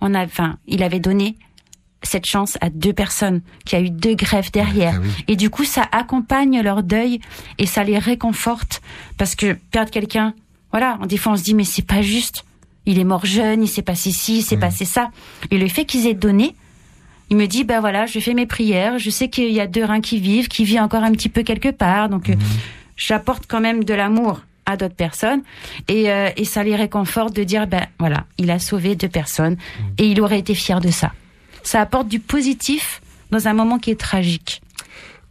[0.00, 1.36] on a, enfin, il avait donné
[2.02, 5.00] cette chance à deux personnes, qui a eu deux greffes derrière.
[5.02, 7.20] Ah et du coup, ça accompagne leur deuil
[7.58, 8.82] et ça les réconforte
[9.16, 10.34] parce que perdre quelqu'un,
[10.70, 12.44] voilà, des fois on se dit mais c'est pas juste
[12.86, 14.60] il est mort jeune, il s'est passé ci, il s'est mmh.
[14.60, 15.10] passé ça.
[15.50, 16.54] Et le fait qu'ils aient donné,
[17.30, 19.84] il me dit, ben voilà, je fais mes prières, je sais qu'il y a deux
[19.84, 22.40] reins qui vivent, qui vivent encore un petit peu quelque part, donc euh, mmh.
[22.96, 25.42] j'apporte quand même de l'amour à d'autres personnes
[25.88, 29.54] et, euh, et ça les réconforte de dire, ben voilà, il a sauvé deux personnes
[29.54, 29.82] mmh.
[29.98, 31.12] et il aurait été fier de ça.
[31.62, 34.60] Ça apporte du positif dans un moment qui est tragique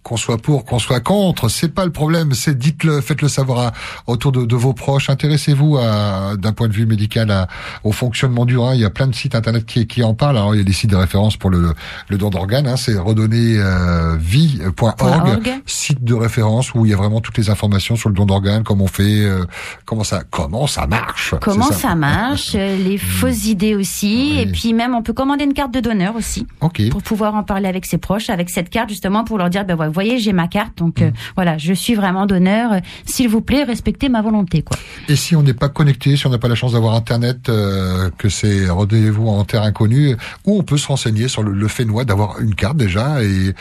[0.03, 2.33] qu'on soit pour, qu'on soit contre, c'est pas le problème.
[2.33, 3.71] C'est dites-le, faites-le savoir
[4.07, 5.09] autour de, vos proches.
[5.09, 7.47] Intéressez-vous d'un point de vue médical
[7.83, 8.75] au fonctionnement du rein.
[8.75, 10.37] Il y a plein de sites internet qui, qui en parlent.
[10.37, 11.73] Alors il y a des sites de référence pour le,
[12.09, 12.67] le don d'organes.
[12.67, 17.95] Hein, c'est redonnervie.org, euh, site de référence où il y a vraiment toutes les informations
[17.95, 19.45] sur le don d'organes, comment on fait, euh,
[19.85, 21.35] comment ça, comment ça marche.
[21.41, 21.95] Comment ça.
[21.95, 26.15] marche, les fausses idées aussi, et puis même on peut commander une carte de donneur
[26.15, 29.63] aussi, pour pouvoir en parler avec ses proches, avec cette carte justement pour leur dire
[29.65, 31.13] ben voilà vous voyez, j'ai ma carte, donc euh, mm.
[31.35, 32.81] voilà, je suis vraiment donneur.
[33.05, 34.75] S'il vous plaît, respectez ma volonté, quoi.
[35.07, 38.09] Et si on n'est pas connecté, si on n'a pas la chance d'avoir Internet, euh,
[38.17, 42.05] que c'est rendez-vous en terre inconnue, où on peut se renseigner sur le, fait noir
[42.05, 43.53] d'avoir une carte déjà, et,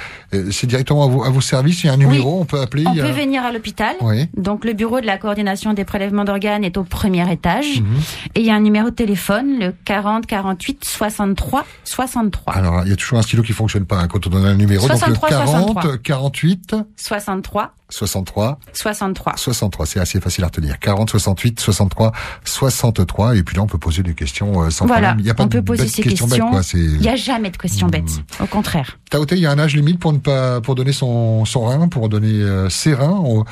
[0.51, 2.85] c'est directement à vos, à vos services, il y a un numéro, on peut appeler.
[2.87, 3.95] On peut venir à l'hôpital.
[4.01, 4.27] Oui.
[4.35, 8.37] Donc le bureau de la coordination des prélèvements d'organes est au premier étage, mm-hmm.
[8.37, 12.55] et il y a un numéro de téléphone, le 40 48 63 63.
[12.55, 14.55] Alors il y a toujours un stylo qui fonctionne pas hein, quand on donne un
[14.55, 20.79] numéro, donc le 40 40 48 63 63 63 63, c'est assez facile à retenir.
[20.79, 22.13] 40 68 63
[22.45, 25.17] 63 et puis là on peut poser des questions euh, sans problème.
[25.19, 26.27] Il y a pas on peut poser ces questions.
[26.27, 27.91] Bêtes, il n'y a jamais de questions hmm.
[27.91, 28.23] bêtes.
[28.41, 28.99] Au contraire.
[29.11, 31.89] Taoté, il y a un âge limite pour ne pas pour donner son son rein,
[31.89, 33.21] pour donner euh, ses reins.
[33.25, 33.45] On,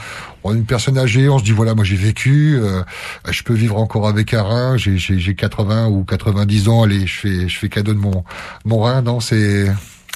[0.44, 2.82] on, une personne âgée, on se dit voilà, moi j'ai vécu, euh,
[3.28, 7.18] je peux vivre encore avec un rein, j'ai j'ai 80 ou 90 ans, allez, je
[7.18, 8.24] fais je fais cadeau de mon
[8.64, 9.70] mon rein, non, c'est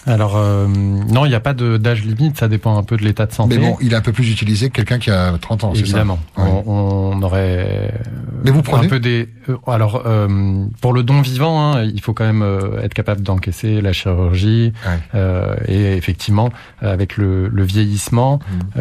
[0.06, 3.26] alors euh, non, il n'y a pas d'âge limite, ça dépend un peu de l'état
[3.26, 3.58] de santé.
[3.58, 6.18] Mais bon, il est un peu plus utilisé que quelqu'un qui a 30 ans, Évidemment,
[6.36, 7.92] ça on, on, aurait
[8.44, 9.28] Mais vous prenez un peu des...
[9.48, 13.22] Euh, alors, euh, pour le don vivant, hein, il faut quand même euh, être capable
[13.22, 14.72] d'encaisser la chirurgie.
[15.14, 18.40] Euh, et effectivement, avec le, le vieillissement,
[18.76, 18.80] mmh.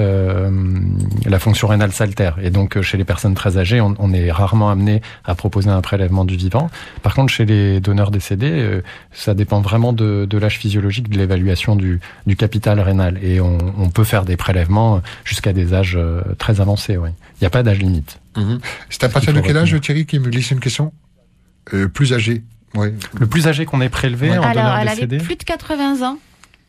[1.25, 2.38] la fonction rénale s'altère.
[2.41, 5.81] Et donc, chez les personnes très âgées, on, on, est rarement amené à proposer un
[5.81, 6.69] prélèvement du vivant.
[7.01, 8.81] Par contre, chez les donneurs décédés,
[9.12, 13.19] ça dépend vraiment de, de l'âge physiologique de l'évaluation du, du, capital rénal.
[13.23, 15.97] Et on, on peut faire des prélèvements jusqu'à des âges
[16.38, 16.97] très avancés.
[16.97, 17.10] Oui.
[17.36, 18.19] Il n'y a pas d'âge limite.
[18.36, 18.58] Mmh.
[18.89, 20.93] C'est à partir de quel âge, Thierry, qui me glisse une question
[21.73, 22.43] euh, Plus âgé.
[22.76, 22.89] Oui.
[23.19, 26.08] Le plus âgé qu'on ait prélevé en Alors, donneur elle décédé avait plus de 80
[26.08, 26.17] ans.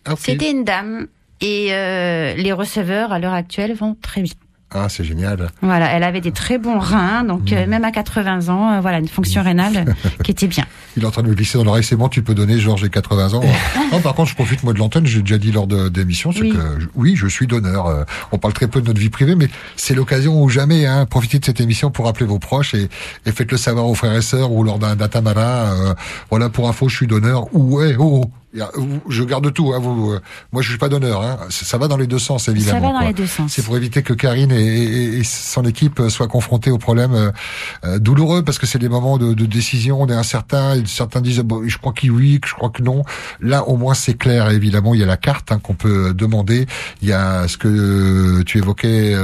[0.05, 1.07] Ah, C'était une dame.
[1.41, 4.39] Et euh, les receveurs, à l'heure actuelle, vont très vite.
[4.77, 5.51] Ah, c'est génial.
[5.63, 7.71] Voilà, elle avait des très bons reins, donc euh, mmh.
[7.71, 9.45] même à 80 ans, euh, voilà, une fonction mmh.
[9.45, 10.65] rénale qui était bien.
[10.97, 12.81] Il est en train de me glisser dans l'oreille, c'est bon, tu peux donner, Georges,
[12.81, 13.43] j'ai 80 ans.
[13.93, 16.49] non, par contre, je profite moi de l'antenne, j'ai déjà dit lors de d'émission, c'est
[16.49, 16.59] que
[16.97, 17.87] oui, je suis donneur.
[17.87, 21.07] Euh, on parle très peu de notre vie privée, mais c'est l'occasion ou jamais, hein,
[21.07, 22.89] profitez de cette émission pour appeler vos proches et,
[23.27, 25.95] et faites-le savoir aux frères et sœurs ou lors d'un datamara.
[26.31, 27.47] voilà, pour info, je suis donneur.
[27.55, 28.25] Ou ouais, oh,
[29.09, 29.73] Je garde tout.
[29.75, 30.21] Hein, vous, euh,
[30.53, 31.23] moi, je suis pas d'honneur.
[31.23, 31.39] Hein.
[31.51, 32.81] Ça va dans les deux sens, évidemment.
[32.81, 33.53] Ça va dans les deux sens.
[33.53, 37.31] C'est pour éviter que Karine et, son équipe soient confrontés aux problèmes euh,
[37.85, 40.01] euh, douloureux, parce que c'est des moments de, de, décision.
[40.01, 40.77] On est incertain.
[40.77, 43.03] Et certains disent, bon, je crois qu'il oui, je crois que non.
[43.41, 44.51] Là, au moins, c'est clair.
[44.51, 46.67] Évidemment, il y a la carte hein, qu'on peut demander.
[47.03, 49.15] Il y a ce que tu évoquais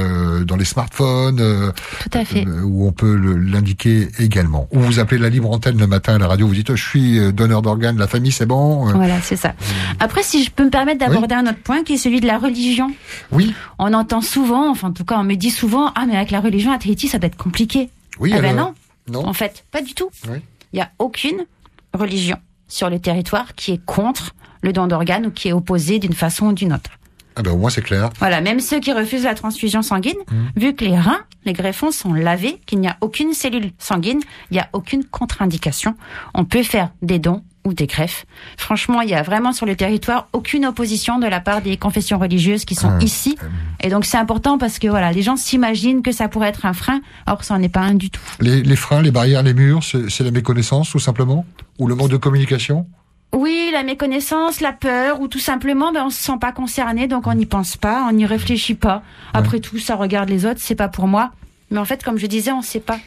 [0.45, 1.71] dans les smartphones,
[2.11, 2.45] Tout à fait.
[2.63, 4.67] où on peut l'indiquer également.
[4.71, 6.47] Ou vous appelez la libre antenne le matin à la radio.
[6.47, 7.97] Vous dites, je suis donneur d'organes.
[7.97, 8.91] La famille, c'est bon.
[8.93, 9.53] Voilà c'est ça.
[9.99, 12.37] Après, si je peux me permettre d'aborder un autre point, qui est celui de la
[12.37, 12.91] religion.
[13.31, 13.53] Oui.
[13.79, 16.39] On entend souvent, enfin en tout cas, on me dit souvent, ah mais avec la
[16.39, 17.89] religion à Tahiti, ça doit être compliqué.
[18.19, 18.33] Oui.
[18.35, 18.73] Eh ben non.
[19.09, 19.25] Non.
[19.25, 20.09] En fait, pas du tout.
[20.25, 21.45] Il n'y a aucune
[21.93, 26.13] religion sur le territoire qui est contre le don d'organes ou qui est opposée d'une
[26.13, 26.91] façon ou d'une autre.
[27.35, 28.09] Ah ben au moins c'est clair.
[28.19, 30.59] Voilà, même ceux qui refusent la transfusion sanguine, mmh.
[30.59, 34.19] vu que les reins, les greffons sont lavés, qu'il n'y a aucune cellule sanguine,
[34.51, 35.95] il n'y a aucune contre-indication,
[36.33, 38.25] on peut faire des dons ou des greffes.
[38.57, 42.17] Franchement, il y a vraiment sur le territoire aucune opposition de la part des confessions
[42.17, 43.03] religieuses qui sont ah.
[43.03, 43.37] ici.
[43.81, 46.73] Et donc c'est important parce que voilà, les gens s'imaginent que ça pourrait être un
[46.73, 48.21] frein, or ça n'en est pas un du tout.
[48.39, 51.45] Les, les freins, les barrières, les murs, c'est la méconnaissance tout simplement?
[51.79, 52.87] Ou le manque de communication?
[53.33, 57.27] Oui, la méconnaissance, la peur, ou tout simplement, ben, on se sent pas concerné, donc
[57.27, 59.03] on n'y pense pas, on n'y réfléchit pas.
[59.33, 61.31] Après tout, ça regarde les autres, c'est pas pour moi.
[61.69, 62.99] Mais en fait, comme je disais, on sait pas.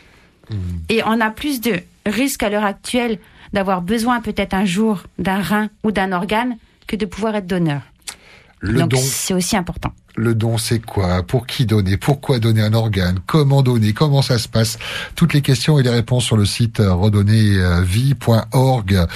[0.49, 0.57] Hmm.
[0.89, 1.75] Et on a plus de
[2.07, 3.19] risques à l'heure actuelle
[3.55, 7.81] d'avoir besoin peut-être un jour d'un rein ou d'un organe que de pouvoir être donneur.
[8.63, 9.93] Donc c'est aussi important.
[10.17, 11.25] Le don, c'est quoi?
[11.25, 11.97] Pour qui donner?
[11.97, 13.19] Pourquoi donner un organe?
[13.27, 13.93] Comment donner?
[13.93, 14.79] Comment ça se passe?
[15.17, 19.07] Toutes les questions et les réponses sur le site euh, redonnervie.org,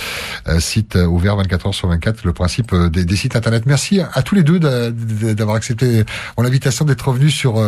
[0.49, 3.63] euh, site euh, ouvert 24 heures sur 24, le principe des, sites internet.
[3.65, 6.03] Merci à, tous les deux d'avoir accepté
[6.37, 7.63] mon invitation d'être revenus sur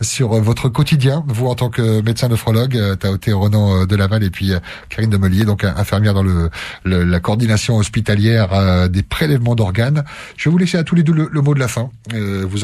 [0.00, 1.24] sur votre quotidien.
[1.26, 4.52] Vous en tant que médecin nephrologue, été Renan de Laval et puis
[4.88, 6.48] Karine Demelier, donc infirmière dans le,
[6.84, 10.04] la coordination hospitalière des prélèvements d'organes.
[10.36, 11.90] Je vais vous laisser à tous les deux le, mot de la fin.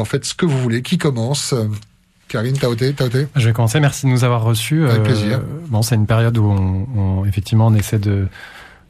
[0.04, 0.82] Faites ce que vous voulez.
[0.82, 1.54] Qui commence
[2.28, 3.80] Karine, Taoté, Taoté Je vais commencer.
[3.80, 4.86] Merci de nous avoir reçus.
[4.88, 5.38] Avec plaisir.
[5.38, 8.26] Euh, bon, c'est une période où on, effectivement on essaie de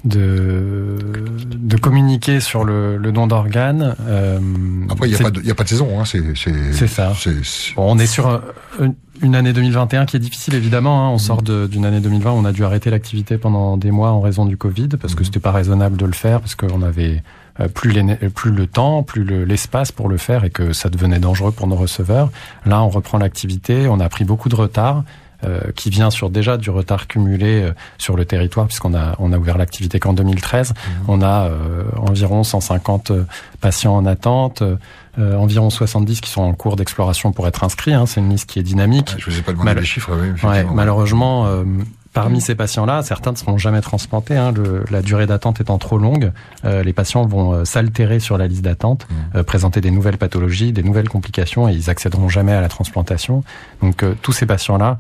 [0.05, 0.99] de,
[1.47, 3.97] de communiquer sur le, le don d'organes.
[4.07, 4.39] Euh,
[4.91, 5.99] Après, il n'y a, pas de, a pas de saison.
[5.99, 7.15] Hein, c'est ça.
[7.79, 8.43] on est sur
[9.23, 11.07] une année 2021 qui est difficile, évidemment.
[11.07, 11.11] Hein.
[11.11, 14.45] On sort d'une année 2020 on a dû arrêter l'activité pendant des mois en raison
[14.45, 15.25] du Covid, parce que mhm.
[15.25, 17.23] c'était pas raisonnable de le faire, parce qu'on avait
[17.61, 17.95] euh, plus,
[18.35, 21.77] plus le temps, plus l'espace pour le faire et que ça devenait dangereux pour nos
[21.77, 22.31] receveurs.
[22.67, 25.05] Là, on reprend l'activité, on a pris beaucoup de retard.
[25.43, 29.31] Euh, qui vient sur déjà du retard cumulé euh, sur le territoire puisqu'on a on
[29.31, 30.71] a ouvert l'activité qu'en 2013.
[30.71, 30.75] Mmh.
[31.09, 31.51] On a
[31.99, 33.13] environ 150
[33.61, 34.63] patients en attente,
[35.19, 37.93] environ 70 qui sont en cours d'exploration pour être inscrits.
[37.93, 38.07] Hein.
[38.07, 39.17] C'est une liste qui est dynamique.
[39.19, 40.13] je vous ai pas demandé les chiffres.
[40.17, 41.63] Oui, malheureusement,
[42.15, 45.99] Parmi ces patients-là, certains ne seront jamais transplantés, hein, le, la durée d'attente étant trop
[45.99, 46.31] longue.
[46.65, 49.39] Euh, les patients vont euh, s'altérer sur la liste d'attente, mmh.
[49.39, 53.43] euh, présenter des nouvelles pathologies, des nouvelles complications, et ils accéderont jamais à la transplantation.
[53.83, 54.99] Donc tous ces patients-là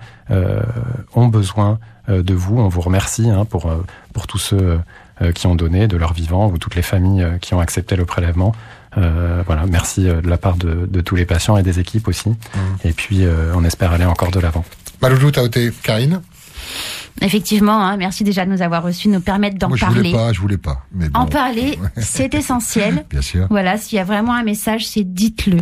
[1.14, 2.58] ont besoin de vous.
[2.58, 3.72] On vous remercie hein, pour
[4.12, 4.80] pour tous ceux
[5.34, 8.54] qui ont donné de leur vivant ou toutes les familles qui ont accepté le prélèvement.
[8.96, 12.30] voilà, merci de la part de, de, tous les patients et des équipes aussi.
[12.30, 12.58] Mmh.
[12.84, 13.24] Et puis,
[13.54, 14.64] on espère aller encore de l'avant.
[15.00, 16.20] Maloulou Taoté, Karine?
[17.20, 19.80] Effectivement, hein, merci déjà de nous avoir reçus, nous permettre d'en parler.
[19.80, 20.84] Je voulais pas, je voulais pas.
[20.92, 23.04] Mais En parler, c'est essentiel.
[23.10, 23.46] Bien sûr.
[23.50, 25.58] Voilà, s'il y a vraiment un message, c'est dites-le.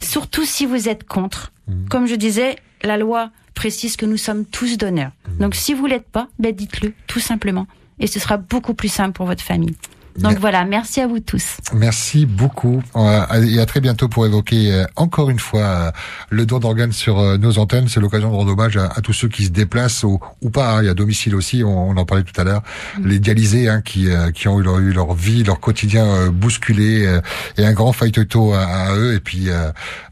[0.00, 1.52] Surtout si vous êtes contre.
[1.68, 1.88] Mhm.
[1.88, 5.12] Comme je disais, la loi précise que nous sommes tous donneurs.
[5.28, 5.38] Mhm.
[5.38, 7.66] Donc si vous l'êtes pas, ben dites-le, tout simplement.
[8.00, 9.74] Et ce sera beaucoup plus simple pour votre famille.
[10.18, 11.58] Donc voilà, merci à vous tous.
[11.72, 15.90] Merci beaucoup et à très bientôt pour évoquer euh, encore une fois euh,
[16.30, 17.88] le don d'organes sur euh, nos antennes.
[17.88, 20.72] C'est l'occasion de rendre hommage à, tous ceux qui se déplacent ou, ou pas.
[20.72, 20.82] Hein.
[20.82, 22.62] Il y a domicile aussi, on, en parlait tout à l'heure.
[22.98, 23.06] Mm.
[23.06, 27.20] Les dialysés hein, qui, qui ont eu leur, eu leur, vie, leur quotidien bousculé
[27.56, 28.22] et un grand fight à,
[28.58, 29.14] à, eux.
[29.14, 29.48] Et puis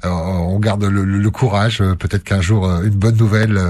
[0.05, 1.83] on garde le, le courage.
[1.99, 3.61] Peut-être qu'un jour une bonne nouvelle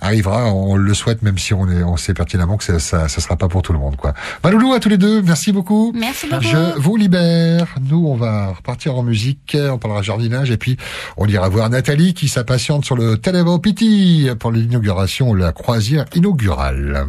[0.00, 0.52] arrivera.
[0.52, 3.36] On le souhaite, même si on, est, on sait pertinemment que ça, ça, ça sera
[3.36, 3.96] pas pour tout le monde.
[3.96, 4.14] Quoi.
[4.44, 5.22] Maloulou à tous les deux.
[5.22, 5.81] Merci beaucoup.
[5.92, 6.42] Merci beaucoup.
[6.44, 7.74] Je vous libère.
[7.90, 9.56] Nous, on va repartir en musique.
[9.56, 10.76] On parlera jardinage et puis
[11.16, 17.06] on ira voir Nathalie qui s'impatiente sur le Televo Piti pour l'inauguration, la croisière inaugurale.